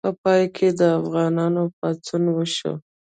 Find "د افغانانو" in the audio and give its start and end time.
0.79-1.63